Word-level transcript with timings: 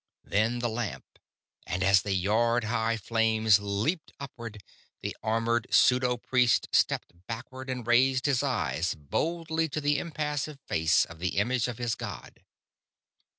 Then 0.23 0.57
the 0.57 0.67
lamp; 0.67 1.19
and 1.67 1.83
as 1.83 2.01
the 2.01 2.13
yard 2.13 2.63
high 2.63 2.97
flames 2.97 3.59
leaped 3.59 4.11
upward 4.19 4.63
the 5.03 5.15
armored 5.21 5.67
pseudo 5.69 6.17
priest 6.17 6.67
stepped 6.71 7.11
backward 7.27 7.69
and 7.69 7.85
raised 7.85 8.25
his 8.25 8.41
eyes 8.41 8.95
boldly 8.95 9.69
to 9.69 9.79
the 9.79 9.99
impassive 9.99 10.57
face 10.65 11.05
of 11.05 11.19
the 11.19 11.37
image 11.37 11.67
of 11.67 11.77
his 11.77 11.93
god. 11.93 12.41